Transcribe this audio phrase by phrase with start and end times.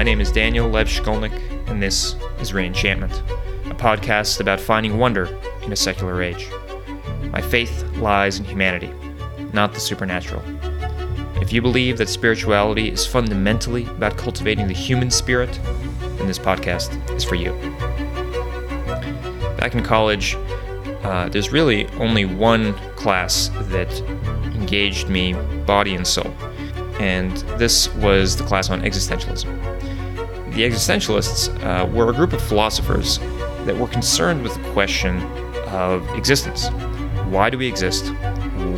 [0.00, 3.12] My name is Daniel Lev Shkolnik, and this is Reenchantment,
[3.70, 5.26] a podcast about finding wonder
[5.60, 6.48] in a secular age.
[7.24, 8.94] My faith lies in humanity,
[9.52, 10.42] not the supernatural.
[11.42, 15.52] If you believe that spirituality is fundamentally about cultivating the human spirit,
[16.16, 17.52] then this podcast is for you.
[19.58, 20.34] Back in college,
[21.02, 23.92] uh, there's really only one class that
[24.54, 25.34] engaged me
[25.66, 26.34] body and soul,
[26.98, 29.59] and this was the class on existentialism.
[30.60, 33.18] The existentialists uh, were a group of philosophers
[33.64, 35.22] that were concerned with the question
[35.68, 36.68] of existence.
[37.30, 38.12] Why do we exist?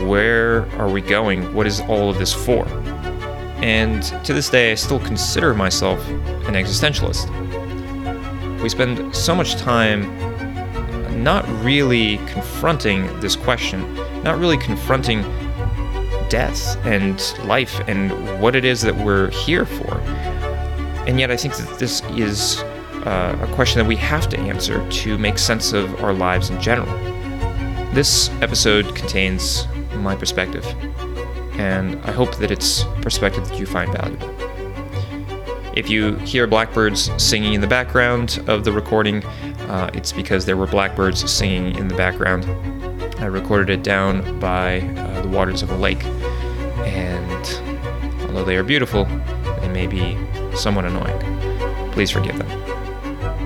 [0.06, 1.52] Where are we going?
[1.54, 2.68] What is all of this for?
[3.64, 5.98] And to this day, I still consider myself
[6.46, 7.26] an existentialist.
[8.62, 10.02] We spend so much time
[11.20, 15.22] not really confronting this question, not really confronting
[16.28, 20.00] death and life and what it is that we're here for.
[21.06, 22.62] And yet, I think that this is
[23.04, 26.60] uh, a question that we have to answer to make sense of our lives in
[26.60, 26.86] general.
[27.92, 30.64] This episode contains my perspective,
[31.58, 34.28] and I hope that it's perspective that you find valuable.
[35.74, 39.24] If you hear blackbirds singing in the background of the recording,
[39.68, 42.44] uh, it's because there were blackbirds singing in the background.
[43.18, 46.04] I recorded it down by uh, the waters of a lake,
[46.84, 49.04] and although they are beautiful,
[49.60, 50.16] they may be
[50.54, 51.90] somewhat annoying.
[51.92, 52.50] Please forgive them.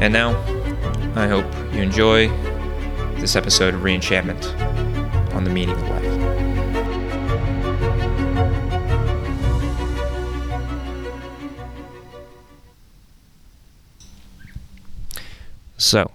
[0.01, 0.31] And now,
[1.15, 2.29] I hope you enjoy
[3.21, 4.45] this episode of Reenchantment
[5.35, 6.07] on the meaning of life.
[15.79, 16.11] So,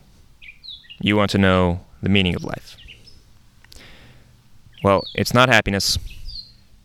[0.99, 2.77] you want to know the meaning of life.
[4.83, 5.97] Well, it's not happiness,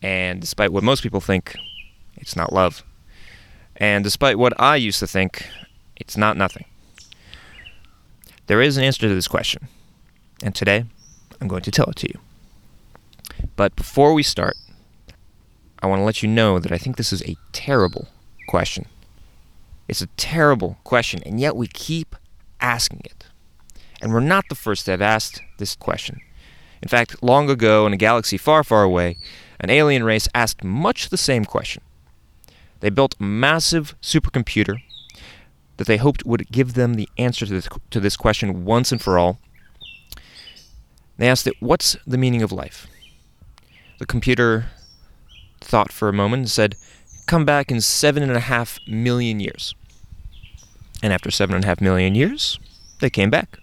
[0.03, 1.57] and despite what most people think,
[2.17, 2.85] it's not love.
[3.79, 5.49] And despite what I used to think,
[5.97, 6.65] it's not nothing.
[8.47, 9.69] There is an answer to this question,
[10.43, 10.85] and today
[11.41, 12.21] I'm going to tell it to you.
[13.57, 14.57] But before we start,
[15.83, 18.09] I want to let you know that I think this is a terrible
[18.49, 18.87] question.
[19.89, 22.17] It's a terrible question, and yet we keep
[22.61, 23.27] asking it.
[24.01, 26.21] And we're not the first to have asked this question.
[26.83, 29.17] In fact, long ago in a galaxy far, far away,
[29.61, 31.83] an alien race asked much the same question.
[32.81, 34.83] They built a massive supercomputer
[35.77, 39.01] that they hoped would give them the answer to this, to this question once and
[39.01, 39.39] for all.
[41.19, 42.87] They asked it, What's the meaning of life?
[43.99, 44.67] The computer
[45.61, 46.77] thought for a moment and said,
[47.27, 49.75] Come back in seven and a half million years.
[51.03, 52.59] And after seven and a half million years,
[53.01, 53.59] they came back,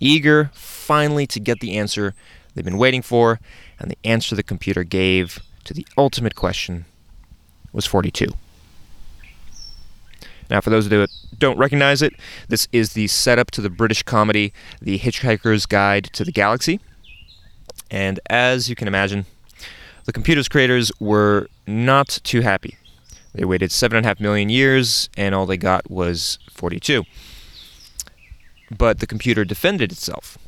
[0.00, 2.14] eager finally to get the answer
[2.54, 3.40] they've been waiting for,
[3.78, 6.86] and the answer the computer gave to the ultimate question
[7.74, 8.28] was 42.
[10.50, 12.14] Now, for those that don't recognize it,
[12.48, 16.80] this is the setup to the British comedy The Hitchhiker's Guide to the Galaxy.
[17.90, 19.26] And as you can imagine,
[20.04, 22.76] the computer's creators were not too happy.
[23.34, 27.04] They waited seven and a half million years, and all they got was 42.
[28.76, 30.38] But the computer defended itself.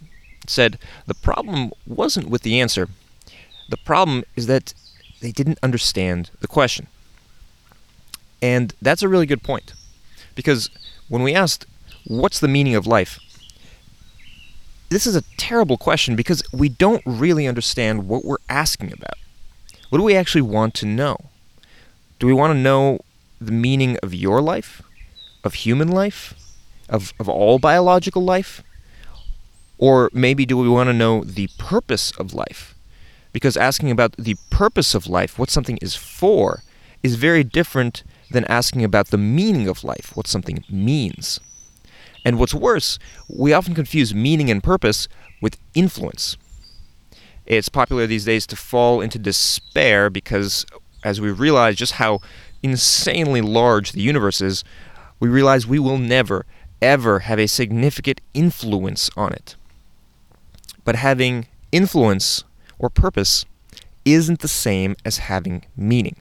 [0.42, 2.88] It said the problem wasn't with the answer.
[3.68, 4.74] The problem is that
[5.20, 6.86] they didn't understand the question.
[8.42, 9.72] And that's a really good point.
[10.34, 10.70] Because
[11.08, 11.66] when we asked,
[12.06, 13.18] what's the meaning of life?
[14.88, 19.14] This is a terrible question because we don't really understand what we're asking about.
[19.88, 21.16] What do we actually want to know?
[22.18, 23.00] Do we want to know
[23.40, 24.82] the meaning of your life?
[25.42, 26.34] Of human life?
[26.88, 28.62] Of, of all biological life?
[29.78, 32.74] Or maybe do we want to know the purpose of life?
[33.32, 36.62] Because asking about the purpose of life, what something is for,
[37.02, 41.40] is very different than asking about the meaning of life, what something means.
[42.24, 42.98] And what's worse,
[43.28, 45.08] we often confuse meaning and purpose
[45.40, 46.36] with influence.
[47.46, 50.66] It's popular these days to fall into despair because
[51.04, 52.20] as we realize just how
[52.62, 54.64] insanely large the universe is,
[55.20, 56.44] we realize we will never,
[56.82, 59.54] ever have a significant influence on it.
[60.84, 62.42] But having influence
[62.78, 63.44] or purpose
[64.04, 66.16] isn't the same as having meaning.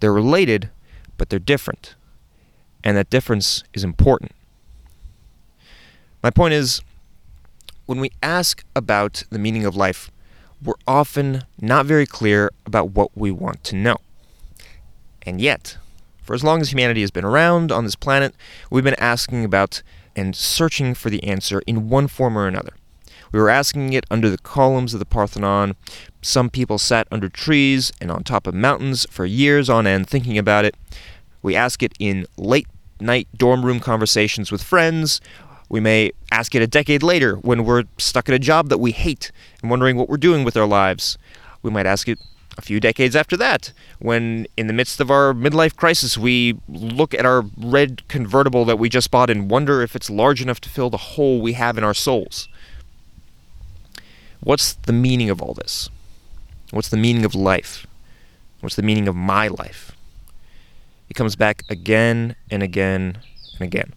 [0.00, 0.70] They're related,
[1.16, 1.94] but they're different.
[2.84, 4.32] And that difference is important.
[6.22, 6.82] My point is
[7.86, 10.10] when we ask about the meaning of life,
[10.62, 13.96] we're often not very clear about what we want to know.
[15.22, 15.76] And yet,
[16.22, 18.34] for as long as humanity has been around on this planet,
[18.70, 19.82] we've been asking about
[20.14, 22.72] and searching for the answer in one form or another.
[23.36, 25.76] We were asking it under the columns of the Parthenon.
[26.22, 30.38] Some people sat under trees and on top of mountains for years on end thinking
[30.38, 30.74] about it.
[31.42, 32.66] We ask it in late
[32.98, 35.20] night dorm room conversations with friends.
[35.68, 38.92] We may ask it a decade later when we're stuck at a job that we
[38.92, 41.18] hate and wondering what we're doing with our lives.
[41.60, 42.18] We might ask it
[42.56, 47.12] a few decades after that, when in the midst of our midlife crisis, we look
[47.12, 50.70] at our red convertible that we just bought and wonder if it's large enough to
[50.70, 52.48] fill the hole we have in our souls.
[54.46, 55.90] What's the meaning of all this?
[56.70, 57.84] What's the meaning of life?
[58.60, 59.90] What's the meaning of my life?
[61.10, 63.18] It comes back again and again
[63.54, 63.92] and again.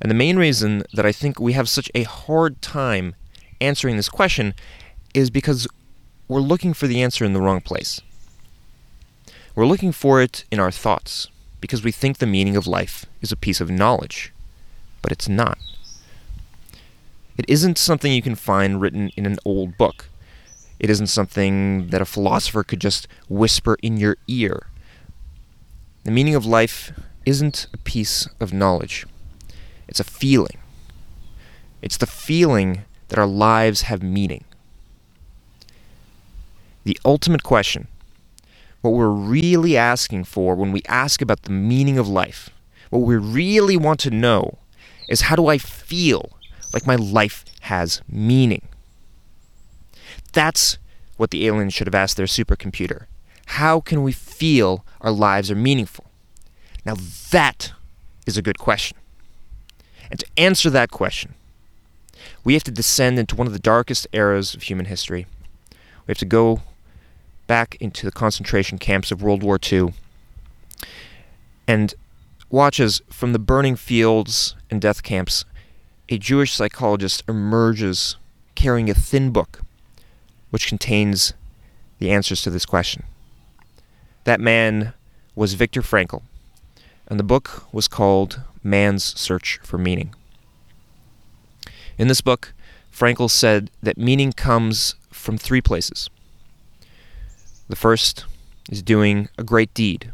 [0.00, 3.14] And the main reason that I think we have such a hard time
[3.60, 4.54] answering this question
[5.12, 5.68] is because
[6.26, 8.00] we're looking for the answer in the wrong place.
[9.54, 11.28] We're looking for it in our thoughts
[11.60, 14.32] because we think the meaning of life is a piece of knowledge,
[15.02, 15.58] but it's not.
[17.38, 20.06] It isn't something you can find written in an old book.
[20.80, 24.66] It isn't something that a philosopher could just whisper in your ear.
[26.02, 26.92] The meaning of life
[27.24, 29.06] isn't a piece of knowledge,
[29.86, 30.58] it's a feeling.
[31.80, 34.44] It's the feeling that our lives have meaning.
[36.82, 37.86] The ultimate question,
[38.80, 42.50] what we're really asking for when we ask about the meaning of life,
[42.90, 44.58] what we really want to know
[45.08, 46.37] is how do I feel
[46.72, 48.68] like my life has meaning?
[50.32, 50.78] That's
[51.16, 53.06] what the aliens should have asked their supercomputer.
[53.46, 56.04] How can we feel our lives are meaningful?
[56.84, 56.94] Now,
[57.30, 57.72] that
[58.26, 58.96] is a good question.
[60.10, 61.34] And to answer that question,
[62.44, 65.26] we have to descend into one of the darkest eras of human history.
[66.06, 66.62] We have to go
[67.46, 69.92] back into the concentration camps of World War II
[71.66, 71.94] and
[72.50, 75.44] watch as, from the burning fields and death camps,
[76.08, 78.16] a Jewish psychologist emerges
[78.54, 79.60] carrying a thin book
[80.50, 81.34] which contains
[81.98, 83.04] the answers to this question.
[84.24, 84.94] That man
[85.34, 86.22] was Viktor Frankl,
[87.06, 90.14] and the book was called Man's Search for Meaning.
[91.98, 92.54] In this book,
[92.92, 96.08] Frankl said that meaning comes from three places
[97.68, 98.24] the first
[98.70, 100.12] is doing a great deed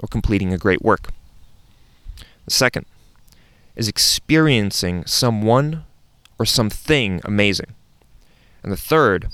[0.00, 1.10] or completing a great work.
[2.46, 2.86] The second
[3.80, 5.84] is experiencing someone
[6.38, 7.72] or something amazing.
[8.62, 9.28] And the third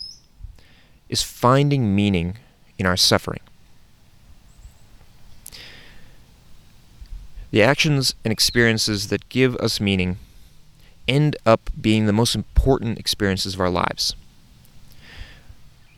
[1.08, 2.38] is finding meaning
[2.78, 3.40] in our suffering.
[7.50, 10.16] The actions and experiences that give us meaning
[11.08, 14.14] end up being the most important experiences of our lives.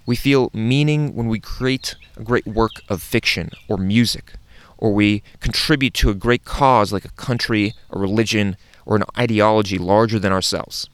[0.06, 4.37] We feel meaning when we create a great work of fiction or music,
[4.78, 9.76] or we contribute to a great cause like a country, a religion, or an ideology
[9.76, 10.88] larger than ourselves.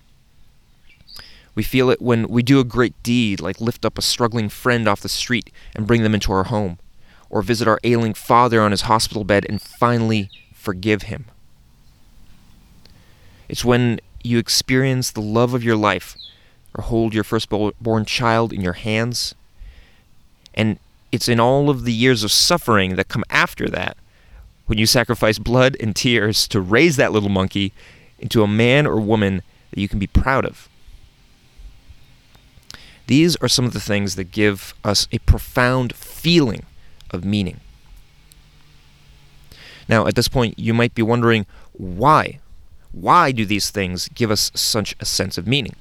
[1.54, 4.88] We feel it when we do a great deed like lift up a struggling friend
[4.88, 6.78] off the street and bring them into our home,
[7.30, 11.26] or visit our ailing father on his hospital bed and finally forgive him.
[13.48, 16.16] It's when you experience the love of your life
[16.74, 19.34] or hold your firstborn child in your hands.
[20.54, 20.78] And
[21.14, 23.96] it's in all of the years of suffering that come after that
[24.66, 27.72] when you sacrifice blood and tears to raise that little monkey
[28.18, 30.68] into a man or woman that you can be proud of.
[33.06, 36.64] These are some of the things that give us a profound feeling
[37.10, 37.60] of meaning.
[39.88, 42.40] Now, at this point, you might be wondering why?
[42.90, 45.76] Why do these things give us such a sense of meaning?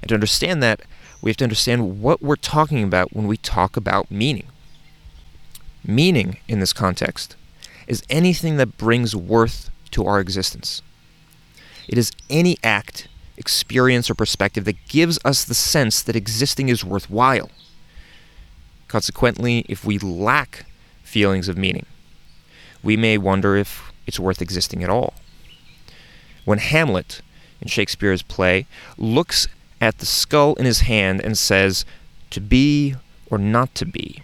[0.00, 0.80] And to understand that,
[1.20, 4.46] we have to understand what we're talking about when we talk about meaning.
[5.86, 7.36] Meaning, in this context,
[7.86, 10.80] is anything that brings worth to our existence.
[11.86, 16.84] It is any act, experience, or perspective that gives us the sense that existing is
[16.84, 17.50] worthwhile.
[18.88, 20.66] Consequently, if we lack
[21.02, 21.86] feelings of meaning,
[22.82, 25.14] we may wonder if it's worth existing at all.
[26.44, 27.20] When Hamlet,
[27.60, 29.48] in Shakespeare's play, looks
[29.80, 31.84] at the skull in his hand and says,
[32.30, 32.94] to be
[33.30, 34.22] or not to be.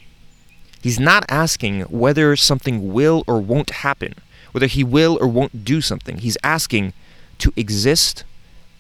[0.83, 4.15] He's not asking whether something will or won't happen,
[4.53, 6.19] whether he will or won't do something.
[6.19, 6.93] He's asking
[7.39, 8.25] to exist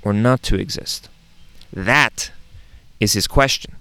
[0.02, 1.08] or not to exist.
[1.72, 2.32] That
[2.98, 3.74] is his question.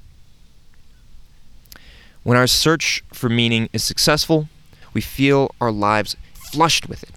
[2.24, 4.50] When our search for meaning is successful,
[4.94, 7.12] we feel our lives flushed with it.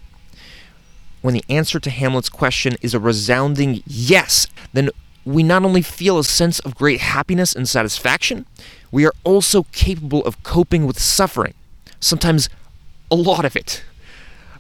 [1.20, 4.90] When the answer to Hamlet's question is a resounding yes, then
[5.24, 8.46] we not only feel a sense of great happiness and satisfaction,
[8.92, 11.54] we are also capable of coping with suffering,
[11.98, 12.48] sometimes
[13.10, 13.82] a lot of it.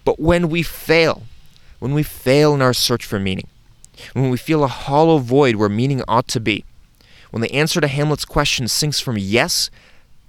[0.04, 1.22] But when we fail,
[1.78, 3.46] when we fail in our search for meaning,
[4.14, 6.64] when we feel a hollow void where meaning ought to be,
[7.30, 9.70] when the answer to Hamlet's question sinks from yes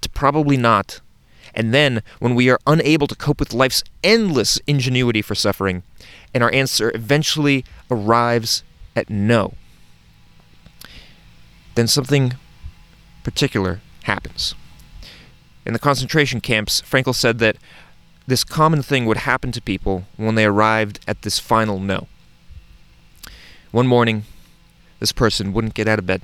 [0.02, 1.00] to probably not,
[1.56, 5.84] And then, when we are unable to cope with life's endless ingenuity for suffering,
[6.34, 8.64] and our answer eventually arrives
[8.96, 9.54] at no,
[11.76, 12.34] then something
[13.24, 14.56] particular happens.
[15.66, 17.58] In the concentration camps, Frankl said that
[18.28, 22.08] this common thing would happen to people when they arrived at this final no.
[23.72, 24.24] One morning,
[25.00, 26.22] this person wouldn't get out of bed.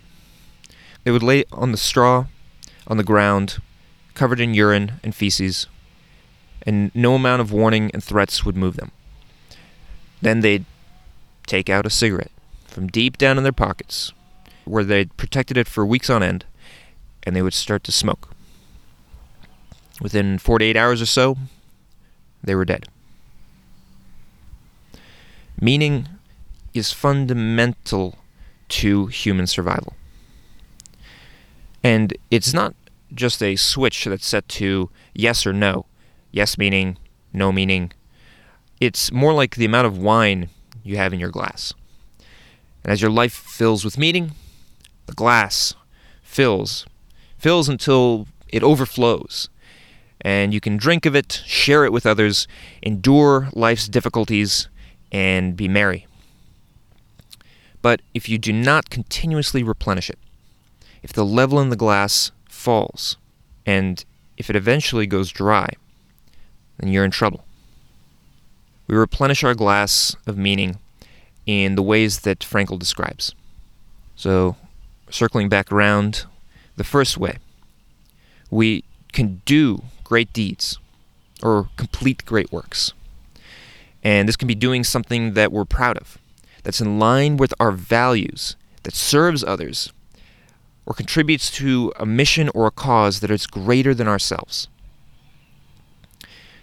[1.04, 2.26] They would lay on the straw,
[2.88, 3.60] on the ground,
[4.14, 5.68] covered in urine and feces,
[6.64, 8.92] and no amount of warning and threats would move them.
[10.22, 10.66] Then they'd
[11.48, 12.32] take out a cigarette
[12.68, 14.14] from deep down in their pockets,
[14.66, 16.46] where they'd protected it for weeks on end,
[17.24, 18.30] and they would start to smoke.
[20.02, 21.38] Within 48 hours or so,
[22.44, 22.88] they were dead.
[25.60, 26.08] Meaning
[26.74, 28.18] is fundamental
[28.70, 29.96] to human survival.
[31.84, 32.76] And it's not
[33.14, 35.86] just a switch that's set to yes or no.
[36.32, 36.98] Yes meaning,
[37.34, 37.92] no meaning.
[38.80, 40.50] It's more like the amount of wine
[40.84, 41.74] you have in your glass.
[42.84, 44.32] And as your life fills with meaning,
[45.08, 45.74] the glass
[46.24, 46.86] fills,
[47.40, 49.50] fills until it overflows.
[50.22, 52.48] And you can drink of it, share it with others,
[52.82, 54.68] endure life's difficulties,
[55.12, 56.06] and be merry.
[57.82, 60.20] But if you do not continuously replenish it,
[61.02, 63.16] if the level in the glass falls,
[63.66, 64.04] and
[64.38, 65.74] if it eventually goes dry,
[66.78, 67.46] then you're in trouble.
[68.88, 70.80] We replenish our glass of meaning
[71.46, 73.34] in the ways that Frankl describes.
[74.16, 74.58] So,
[75.10, 76.26] circling back around,
[76.80, 77.38] the first way,
[78.50, 80.80] we can do great deeds
[81.44, 82.94] or complete great works.
[84.02, 86.18] And this can be doing something that we're proud of
[86.64, 89.92] that's in line with our values, that serves others,
[90.86, 94.70] or contributes to a mission or a cause that is greater than ourselves.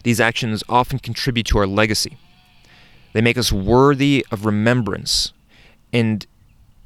[0.03, 2.17] These actions often contribute to our legacy.
[3.13, 5.35] They make us worthy of remembrance.
[5.93, 6.25] And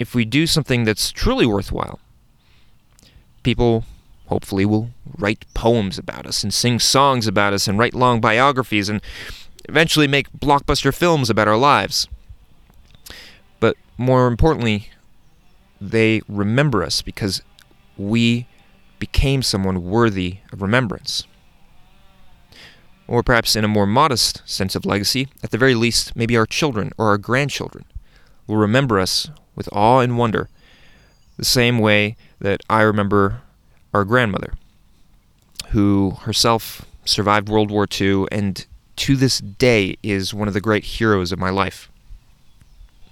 [0.00, 2.00] if we do something that's truly worthwhile,
[3.42, 3.84] people
[4.26, 8.88] hopefully will write poems about us and sing songs about us and write long biographies
[8.88, 9.02] and
[9.68, 12.08] eventually make blockbuster films about our lives.
[13.58, 14.90] But more importantly,
[15.80, 17.42] they remember us because
[17.96, 18.46] we
[18.98, 21.24] became someone worthy of remembrance.
[23.08, 26.46] Or perhaps in a more modest sense of legacy, at the very least, maybe our
[26.46, 27.84] children or our grandchildren
[28.46, 30.48] will remember us with awe and wonder,
[31.36, 33.42] the same way that I remember
[33.94, 34.54] our grandmother,
[35.68, 38.66] who herself survived World War II and
[38.96, 41.90] to this day is one of the great heroes of my life.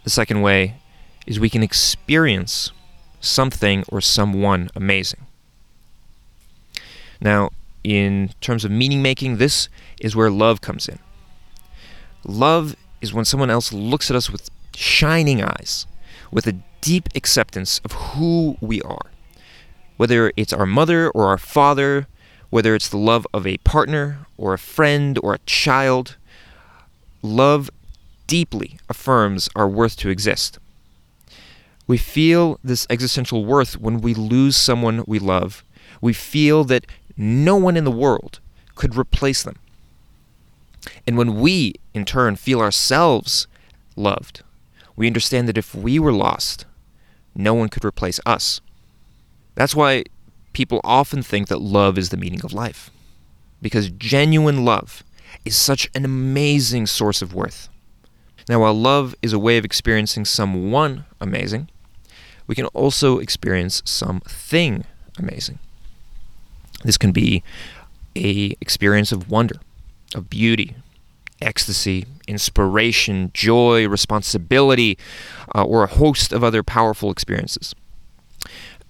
[0.05, 0.77] The second way
[1.27, 2.73] is we can experience
[3.21, 5.27] something or someone amazing.
[7.21, 7.51] Now,
[7.83, 9.69] in terms of meaning making, this
[10.01, 10.99] is where love comes in.
[12.25, 15.87] Love is when someone else looks at us with shining eyes,
[16.31, 19.11] with a deep acceptance of who we are.
[19.99, 22.07] Whether it's our mother or our father,
[22.49, 26.17] whether it's the love of a partner or a friend or a child,
[27.21, 27.69] love
[28.27, 30.59] deeply affirms our worth to exist.
[31.87, 35.65] We feel this existential worth when we lose someone we love.
[36.01, 36.87] We feel that
[37.17, 38.41] no one in the world
[38.77, 39.57] could replace them.
[41.07, 43.49] And when we, in turn, feel ourselves
[43.97, 44.43] loved,
[44.95, 46.67] we understand that if we were lost,
[47.35, 48.61] no one could replace us.
[49.59, 50.05] That's why
[50.53, 52.93] people often think that love is the meaning of life.
[53.61, 55.03] Because genuine love
[55.45, 57.69] is such an amazing source of worth.
[58.49, 61.69] Now, while love is a way of experiencing someone amazing,
[62.47, 64.85] we can also experience something
[65.19, 65.59] amazing.
[66.85, 67.43] This can be
[68.15, 69.57] a experience of wonder,
[70.15, 70.77] of beauty,
[71.43, 74.97] ecstasy, inspiration, joy, responsibility,
[75.53, 77.75] uh, or a host of other powerful experiences.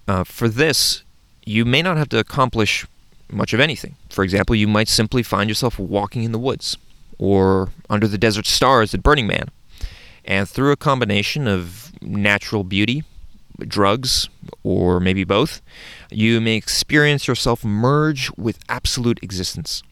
[0.08, 1.04] Uh, for this,
[1.44, 2.86] you may not have to accomplish
[3.30, 3.94] much of anything.
[4.08, 6.78] For example, you might simply find yourself walking in the woods
[7.18, 9.48] or under the desert stars at Burning Man.
[10.24, 13.04] And through a combination of natural beauty,
[13.60, 14.28] drugs,
[14.62, 15.60] or maybe both,
[16.10, 19.82] you may experience yourself merge with absolute existence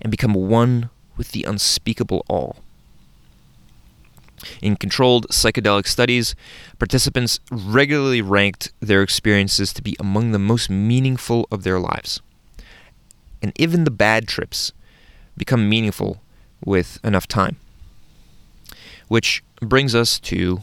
[0.00, 2.63] and become one with the unspeakable all.
[4.62, 6.34] In controlled psychedelic studies,
[6.78, 12.20] participants regularly ranked their experiences to be among the most meaningful of their lives.
[13.42, 14.72] And even the bad trips
[15.36, 16.22] become meaningful
[16.64, 17.56] with enough time.
[19.08, 20.62] Which brings us to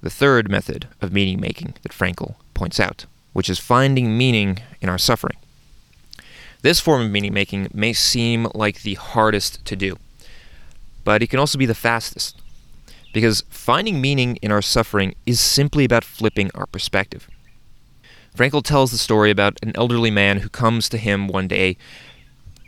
[0.00, 4.88] the third method of meaning making that Frankl points out, which is finding meaning in
[4.88, 5.36] our suffering.
[6.62, 9.96] This form of meaning making may seem like the hardest to do,
[11.04, 12.39] but it can also be the fastest.
[13.12, 17.28] Because finding meaning in our suffering is simply about flipping our perspective.
[18.36, 21.76] Frankl tells the story about an elderly man who comes to him one day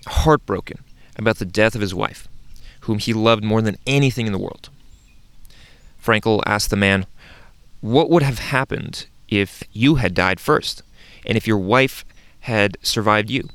[0.07, 0.79] heartbroken
[1.17, 2.27] about the death of his wife,
[2.81, 4.71] whom he loved more than anything in the world.
[6.03, 7.07] Frankl asked the man,
[7.81, 10.83] What would have happened if you had died first,
[11.25, 12.05] and if your wife
[12.41, 13.49] had survived you?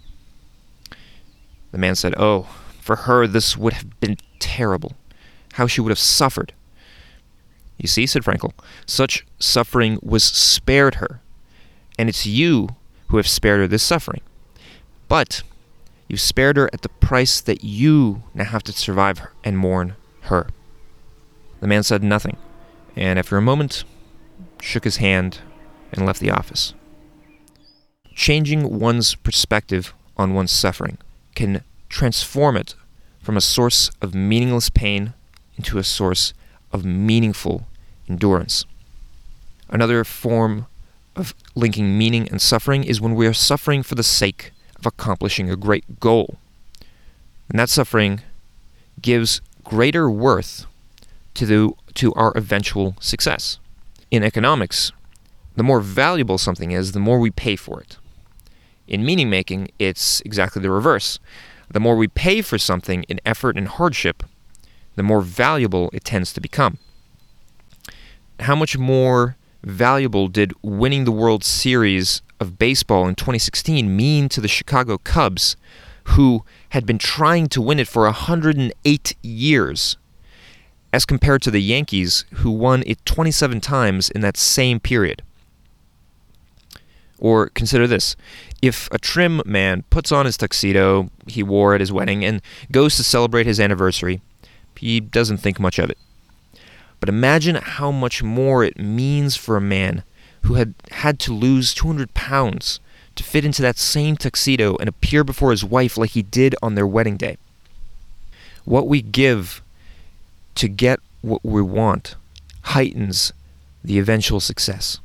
[1.71, 2.47] The man said, Oh,
[2.79, 4.93] for her this would have been terrible.
[5.53, 6.53] How she would have suffered.
[7.77, 8.53] You see, said Frankl,
[8.85, 11.21] such suffering was spared her,
[11.97, 12.69] and it's you
[13.07, 14.21] who have spared her this suffering.
[15.07, 15.43] But
[16.07, 20.47] you spared her at the price that you now have to survive and mourn her.
[21.59, 22.37] The man said nothing,
[22.95, 23.83] and after a moment,
[24.61, 25.39] shook his hand
[25.91, 26.73] and left the office.
[28.15, 30.97] Changing one's perspective on one's suffering
[31.35, 32.73] can transform it
[33.21, 35.13] from a source of meaningless pain
[35.57, 36.33] into a source
[36.71, 37.66] of meaningful
[38.09, 38.65] endurance.
[39.69, 40.67] Another form
[41.15, 45.49] of linking meaning and suffering is when we are suffering for the sake of accomplishing
[45.49, 46.37] a great goal.
[47.49, 48.21] And that suffering
[49.01, 50.65] gives greater worth
[51.33, 53.59] to, the, to our eventual success.
[54.09, 54.91] In economics,
[55.55, 57.97] the more valuable something is, the more we pay for it.
[58.87, 61.19] In meaning making, it's exactly the reverse.
[61.69, 64.23] The more we pay for something in effort and hardship,
[64.95, 66.77] the more valuable it tends to become.
[68.41, 74.39] How much more valuable did winning the World Series of baseball in 2016 mean to
[74.39, 75.57] the Chicago Cubs,
[76.05, 79.97] who had been trying to win it for 108 years,
[80.93, 85.23] as compared to the Yankees, who won it 27 times in that same period?
[87.17, 88.15] Or consider this
[88.61, 92.41] if a trim man puts on his tuxedo he wore at his wedding and
[92.71, 94.21] goes to celebrate his anniversary,
[94.75, 95.97] he doesn't think much of it.
[96.99, 100.03] But imagine how much more it means for a man
[100.43, 102.79] who had had to lose 200 pounds
[103.15, 106.75] to fit into that same tuxedo and appear before his wife like he did on
[106.75, 107.37] their wedding day.
[108.65, 109.61] What we give
[110.55, 112.15] to get what we want
[112.63, 113.33] heightens
[113.83, 114.99] the eventual success.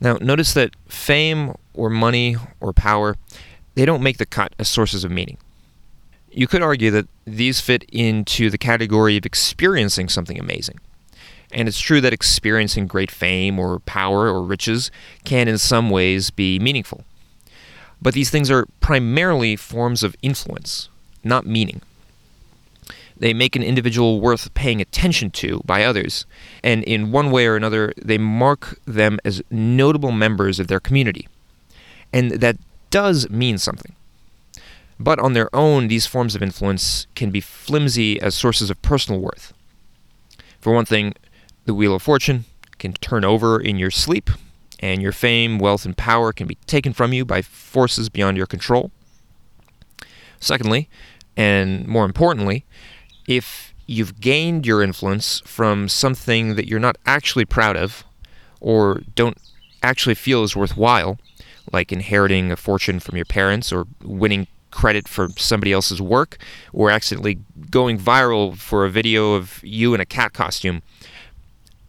[0.00, 3.16] Now, notice that fame or money or power,
[3.74, 5.38] they don't make the cut as sources of meaning.
[6.38, 10.78] You could argue that these fit into the category of experiencing something amazing.
[11.50, 14.92] And it's true that experiencing great fame or power or riches
[15.24, 17.02] can, in some ways, be meaningful.
[18.00, 20.88] But these things are primarily forms of influence,
[21.24, 21.80] not meaning.
[23.16, 26.24] They make an individual worth paying attention to by others,
[26.62, 31.26] and in one way or another, they mark them as notable members of their community.
[32.12, 32.58] And that
[32.92, 33.96] does mean something.
[35.00, 39.20] But on their own, these forms of influence can be flimsy as sources of personal
[39.20, 39.52] worth.
[40.60, 41.14] For one thing,
[41.66, 42.44] the Wheel of Fortune
[42.78, 44.30] can turn over in your sleep,
[44.80, 48.46] and your fame, wealth, and power can be taken from you by forces beyond your
[48.46, 48.90] control.
[50.40, 50.88] Secondly,
[51.36, 52.64] and more importantly,
[53.26, 58.04] if you've gained your influence from something that you're not actually proud of
[58.60, 59.38] or don't
[59.82, 61.18] actually feel is worthwhile,
[61.72, 66.38] like inheriting a fortune from your parents or winning credit for somebody else's work
[66.72, 67.38] or accidentally
[67.70, 70.82] going viral for a video of you in a cat costume,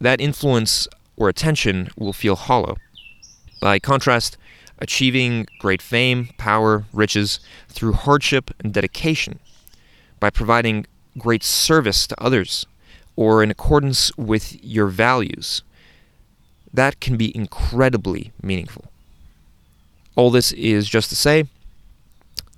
[0.00, 2.76] that influence or attention will feel hollow.
[3.60, 4.36] By contrast,
[4.78, 9.38] achieving great fame, power, riches through hardship and dedication,
[10.18, 10.86] by providing
[11.18, 12.66] great service to others
[13.16, 15.62] or in accordance with your values,
[16.72, 18.86] that can be incredibly meaningful.
[20.16, 21.44] All this is just to say,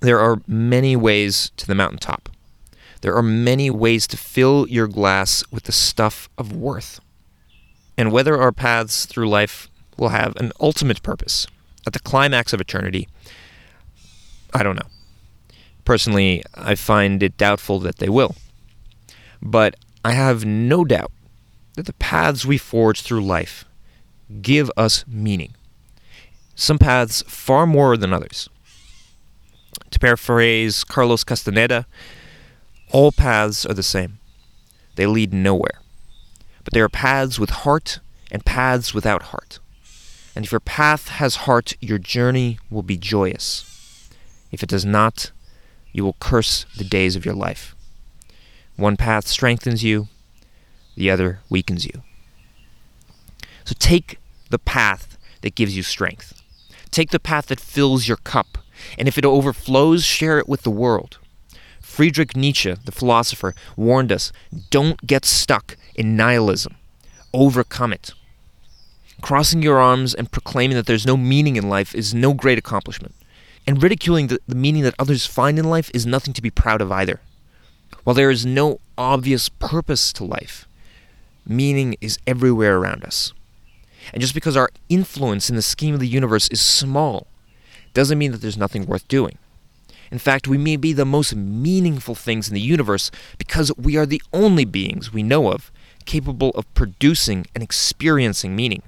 [0.03, 2.27] there are many ways to the mountaintop.
[2.99, 6.99] There are many ways to fill your glass with the stuff of worth.
[7.97, 11.47] And whether our paths through life will have an ultimate purpose
[11.87, 13.07] at the climax of eternity,
[14.53, 14.89] I don't know.
[15.85, 18.35] Personally, I find it doubtful that they will.
[19.41, 21.11] But I have no doubt
[21.75, 23.63] that the paths we forge through life
[24.41, 25.55] give us meaning.
[26.55, 28.49] Some paths far more than others.
[29.93, 31.85] To paraphrase Carlos Castaneda,
[32.91, 34.17] all paths are the same.
[34.95, 35.81] They lead nowhere.
[36.63, 37.99] But there are paths with heart
[38.31, 39.59] and paths without heart.
[40.35, 44.09] And if your path has heart, your journey will be joyous.
[44.51, 45.31] If it does not,
[45.91, 47.75] you will curse the days of your life.
[48.75, 50.07] One path strengthens you,
[50.95, 52.01] the other weakens you.
[53.63, 54.17] So take
[54.49, 56.41] the path that gives you strength.
[56.89, 58.57] Take the path that fills your cup
[58.97, 61.17] And if it overflows, share it with the world.
[61.81, 64.31] Friedrich Nietzsche, the philosopher, warned us
[64.69, 66.75] don't get stuck in nihilism,
[67.33, 68.13] overcome it.
[69.21, 73.13] Crossing your arms and proclaiming that there's no meaning in life is no great accomplishment.
[73.65, 76.81] And ridiculing the, the meaning that others find in life is nothing to be proud
[76.81, 77.21] of either.
[78.03, 80.67] While there is no obvious purpose to life,
[81.45, 83.33] meaning is everywhere around us.
[84.11, 87.27] And just because our influence in the scheme of the universe is small,
[87.93, 89.37] doesn't mean that there's nothing worth doing.
[90.11, 94.05] In fact, we may be the most meaningful things in the universe because we are
[94.05, 95.71] the only beings we know of
[96.05, 98.83] capable of producing and experiencing meaning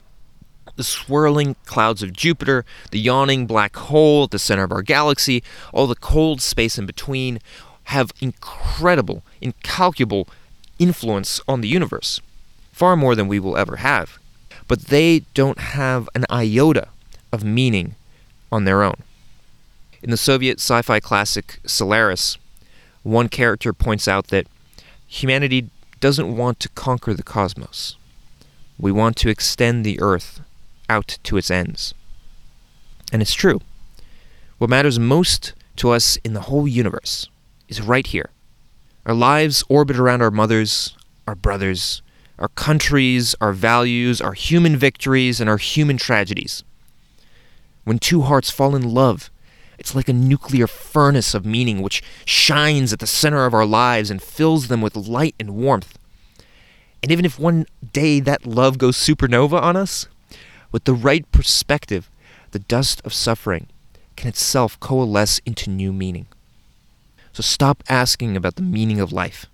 [0.76, 5.44] the swirling clouds of Jupiter, the yawning black hole at the center of our galaxy,
[5.74, 7.40] all the cold space in between,
[7.86, 10.28] have incredible, incalculable
[10.80, 12.20] influence on the universe,
[12.72, 14.20] far more than we will ever have.
[14.68, 16.90] But they don't have an iota
[17.32, 17.96] of meaning
[18.52, 18.96] on their own.
[20.02, 22.38] In the Soviet sci fi classic Solaris,
[23.04, 24.48] one character points out that
[25.08, 27.96] humanity doesn't want to conquer the cosmos.
[28.78, 30.42] We want to extend the Earth
[30.90, 31.94] out to its ends.
[33.12, 33.62] And it's true.
[34.58, 37.30] What matters most to us in the whole universe
[37.68, 38.30] is right here.
[39.06, 40.96] Our lives orbit around our mothers,
[41.28, 42.02] our brothers,
[42.40, 46.64] our countries, our values, our human victories, and our human tragedies.
[47.86, 49.30] When two hearts fall in love,
[49.78, 54.10] it's like a nuclear furnace of meaning which shines at the center of our lives
[54.10, 55.98] and fills them with light and warmth.
[57.04, 60.08] And even if one day that love goes supernova on us,
[60.72, 62.10] with the right perspective,
[62.52, 63.68] the dust of suffering
[64.16, 66.26] can itself coalesce into new meaning.
[67.34, 69.46] So stop asking about the meaning of life.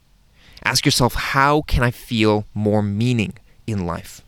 [0.64, 3.34] Ask yourself, how can I feel more meaning
[3.66, 4.22] in life?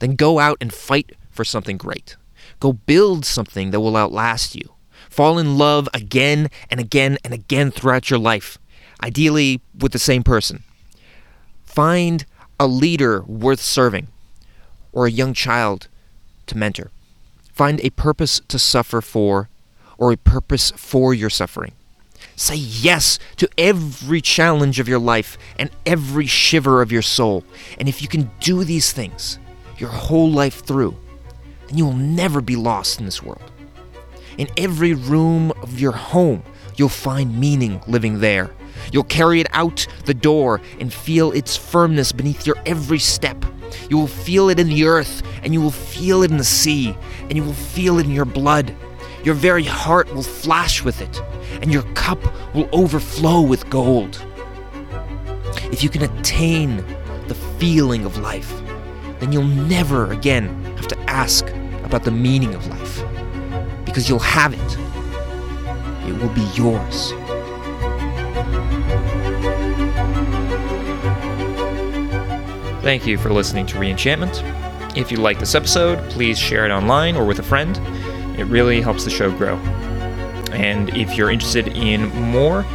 [0.00, 2.16] Then go out and fight for something great.
[2.60, 4.70] Go build something that will outlast you.
[5.10, 8.58] Fall in love again and again and again throughout your life,
[9.02, 10.64] ideally with the same person.
[11.64, 12.24] Find
[12.58, 14.08] a leader worth serving
[14.92, 15.88] or a young child
[16.46, 16.90] to mentor.
[17.52, 19.48] Find a purpose to suffer for
[19.98, 21.72] or a purpose for your suffering.
[22.36, 27.44] Say yes to every challenge of your life and every shiver of your soul.
[27.78, 29.38] And if you can do these things
[29.78, 30.96] your whole life through,
[31.74, 33.50] then you will never be lost in this world.
[34.38, 36.44] In every room of your home,
[36.76, 38.54] you'll find meaning living there.
[38.92, 43.44] You'll carry it out the door and feel its firmness beneath your every step.
[43.90, 46.96] You will feel it in the earth, and you will feel it in the sea,
[47.22, 48.72] and you will feel it in your blood.
[49.24, 51.20] Your very heart will flash with it,
[51.60, 52.22] and your cup
[52.54, 54.24] will overflow with gold.
[55.72, 56.84] If you can attain
[57.26, 58.52] the feeling of life,
[59.18, 61.46] then you'll never again have to ask
[61.94, 63.04] about the meaning of life,
[63.84, 64.58] because you'll have it.
[66.08, 67.12] It will be yours.
[72.82, 74.42] Thank you for listening to Reenchantment.
[74.96, 77.78] If you like this episode, please share it online or with a friend.
[78.36, 79.54] It really helps the show grow.
[80.50, 82.66] And if you're interested in more,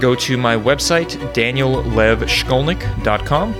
[0.00, 3.54] go to my website, daniellevshkolnik.com,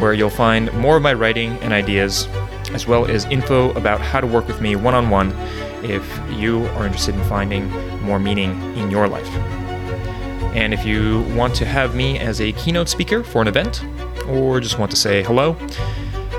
[0.00, 2.26] where you'll find more of my writing and ideas,
[2.74, 5.32] as well as info about how to work with me one on one
[5.82, 7.70] if you are interested in finding
[8.02, 9.28] more meaning in your life.
[10.54, 13.82] And if you want to have me as a keynote speaker for an event,
[14.28, 15.56] or just want to say hello,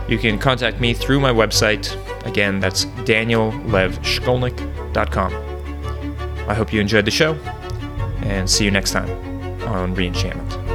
[0.07, 1.97] you can contact me through my website.
[2.25, 5.33] Again, that's daniellevshkolnik.com.
[6.47, 7.33] I hope you enjoyed the show,
[8.21, 9.09] and see you next time
[9.67, 10.72] on Reenchantment.